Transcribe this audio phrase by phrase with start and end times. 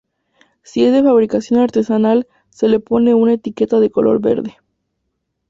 [0.63, 4.57] Si es de fabricación artesanal, se le pone una etiqueta de color verde.